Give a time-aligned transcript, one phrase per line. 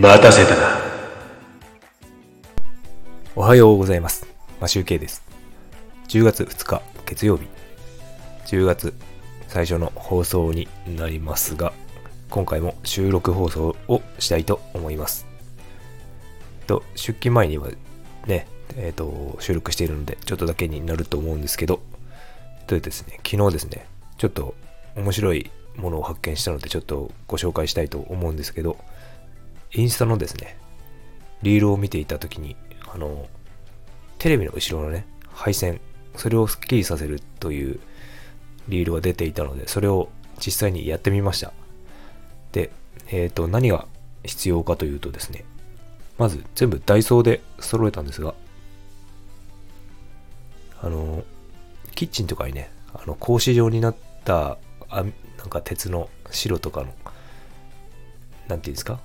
[0.00, 0.80] 待たせたな。
[3.36, 4.26] おはようございます。
[4.58, 5.22] マシュウケイです。
[6.08, 7.46] 10月2日月曜日。
[8.46, 8.94] 10月
[9.48, 11.74] 最初の放送になりますが、
[12.30, 15.26] 今回も収録放送をしたいと思います。
[16.66, 17.68] と、出勤前には
[18.26, 18.46] ね、
[18.78, 21.82] えっ、と、収録しているので、ちょっとだけになると思うんですけど、
[22.66, 23.84] とですね、昨日ですね、
[24.16, 24.54] ちょっと
[24.96, 28.78] 面白いものを発見したので、ちょっとご紹介したいと思うんですけど、
[29.72, 30.56] インスタのですね、
[31.42, 32.56] リールを見ていたときに、
[32.92, 33.28] あの、
[34.18, 35.80] テレビの後ろのね、配線、
[36.16, 37.80] それをスッキリさせるという
[38.68, 41.52] リールが出ていたので、それを実際にやってみました。
[42.52, 42.70] で、
[43.08, 43.86] えっ、と、何が
[44.24, 45.44] 必要かというとですね、
[46.18, 48.34] まず全部ダイソーで揃えたんですが、
[50.82, 51.24] あの、
[51.94, 55.04] キッチンとかにね、あの、格子状になった、あ
[55.38, 56.92] なんか鉄の白とかの、
[58.48, 59.00] なんていうんですか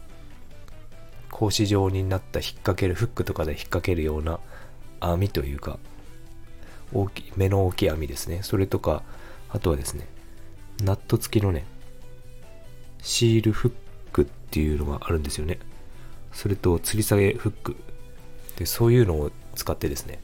[1.38, 4.40] 格子状になった引っ掛ける、フックとかで引っ掛けるような
[5.02, 5.80] 網というか、
[6.94, 8.40] 大き、目の大きい網ですね。
[8.42, 9.04] それとか、
[9.50, 10.08] あとはですね、
[10.82, 11.66] ナット付きのね、
[13.02, 13.74] シールフッ
[14.14, 15.60] クっていうのがあるんですよね。
[16.32, 17.76] それと、吊り下げフック。
[18.56, 20.22] で、そういうのを使ってですね、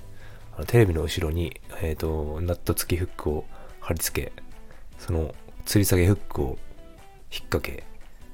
[0.55, 3.45] あのテレビの後ろに、えっ、と、ナット付きフックを
[3.81, 4.31] 貼り付け、
[4.97, 6.57] その、吊り下げフックを引っ
[7.49, 7.83] 掛け、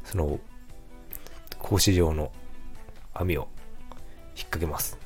[0.03, 0.39] その、
[1.59, 2.31] 格子状の
[3.19, 3.47] 網を
[4.35, 4.97] 引っ掛けます。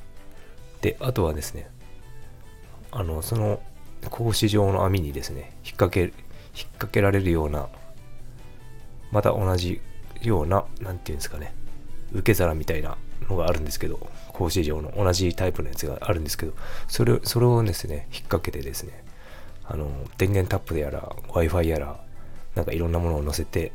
[0.80, 1.70] で、あとはですね、
[2.90, 3.62] あの、その
[4.02, 6.12] 格子状の網にですね、引っ掛け、引っ
[6.72, 7.68] 掛けられるような、
[9.10, 9.80] また同じ
[10.22, 11.54] ような、なんていうんですかね、
[12.12, 12.96] 受け皿みたいな
[13.28, 13.98] のがあるんですけど、
[14.32, 16.52] 格子状の同じタイプのやつがあるんですけど、
[16.88, 19.04] それを、それをですね、引っ掛けてですね、
[19.64, 19.88] あの、
[20.18, 22.04] 電源タップでやら、Wi-Fi やら、
[22.54, 23.72] なんかいろんなものを載せて、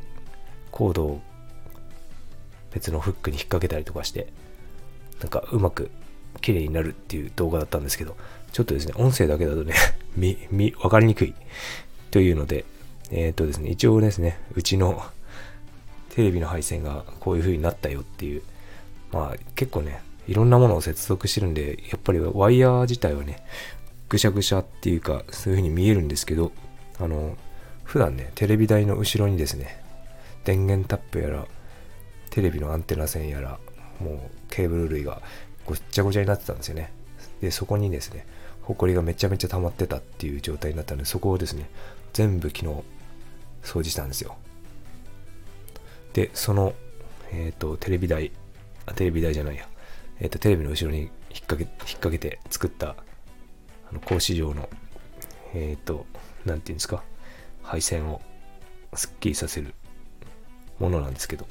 [0.70, 1.20] コードを
[2.78, 4.28] 別のフックに引っ掛けたりとかして、
[5.20, 5.90] なんかうまく
[6.40, 8.16] 綺麗になるっていう動画だったんですけど、
[8.52, 9.74] ちょっとですね、音声だけだとね、
[10.16, 11.34] み、み、わかりにくい。
[12.10, 12.64] というので、
[13.10, 15.02] えっ、とですね、一応ですね、うちの
[16.10, 18.42] テレビの配線がこういう風になったよっていう、
[19.12, 23.42] まあ結構ね、いろんなものを接続してるんで、やっぱりワイヤー自体はね、
[24.08, 26.52] ぐしゃぐしゃっていうか、そういう風に見えるんですけど、
[26.98, 27.36] あの、
[27.84, 29.82] 普段ね、テレビ台の後ろにですね、
[30.44, 31.46] 電源タップやら、
[32.38, 33.58] テレビのアンテナ線やら、
[33.98, 34.18] もう
[34.48, 35.20] ケーブル類が
[35.66, 36.92] ごっちゃごちゃになってたんですよね。
[37.40, 38.28] で、そこにですね、
[38.62, 41.68] ホコリがめちゃめちゃ溜まってたっていう状態になったので、そこをですね、
[42.12, 42.66] 全部昨日
[43.64, 44.36] 掃除したんですよ。
[46.12, 46.74] で、その、
[47.32, 48.30] えっ、と、テレビ台、
[48.86, 49.68] あ、テレビ台じゃないや、
[50.20, 51.10] えっ、と、テレビの後ろに引っ
[51.40, 54.68] 掛け、引っ掛けて作った、あの、格子状の、
[55.54, 56.06] えっ、と、
[56.46, 57.02] なんていうんですか、
[57.64, 58.22] 配線を
[58.94, 59.74] スッキリさせる
[60.78, 61.48] ものなんですけど、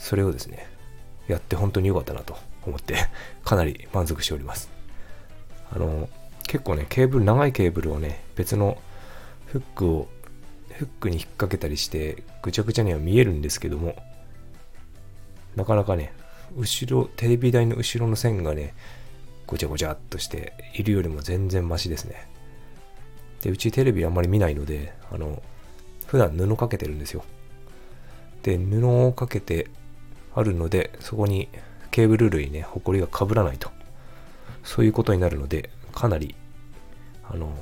[0.00, 0.66] それをですね、
[1.28, 2.96] やって本当に良かったなと思って、
[3.44, 4.70] かなり満足しております。
[5.70, 6.08] あの、
[6.48, 8.80] 結構ね、ケーブル、長いケーブルをね、別の
[9.46, 10.08] フックを、
[10.72, 13.94] フックに引っ掛けたりして、ぐちゃぐちゃには見えるんですけども、
[15.54, 16.12] なかなかね、
[16.56, 18.74] 後ろ、テレビ台の後ろの線がね、
[19.46, 22.28] ごちゃごちゃっとしているよりも全然マシですね。
[23.42, 25.42] で、うちテレビあんまり見ないので、あの、
[26.06, 27.24] 普段布かけてるんですよ。
[28.42, 29.68] で、布をかけて
[30.34, 31.48] あるので、そこに
[31.90, 33.70] ケーブル類ね、ホコリが被らないと。
[34.62, 36.34] そういうことになるので、かなり、
[37.24, 37.52] あの、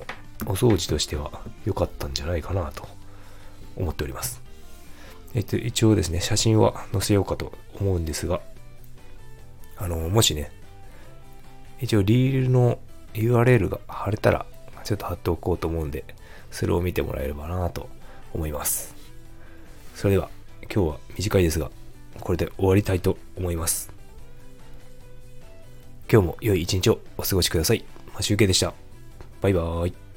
[0.47, 1.31] お掃除としては
[1.65, 2.87] 良かったんじゃないかなと
[3.77, 4.43] 思っております。
[5.35, 8.41] えっと、一応ですね、写真は載せようかと思うんですが、
[9.77, 10.51] あの、もしね、
[11.81, 12.79] 一応リールの
[13.15, 14.47] URL が貼れたら、
[14.85, 16.05] ちょっと貼っておこうと思うんで、
[16.51, 17.89] それを見てもらえればなと
[18.33, 18.95] 思います。
[19.95, 20.31] それでは、
[20.63, 21.71] 今日は短いですが、
[22.21, 23.91] これで終わりたいと思います。
[26.11, 27.85] 今日も良い一日をお過ごしください。
[28.15, 28.73] マシュウケでした。
[29.41, 30.08] バイバーイ。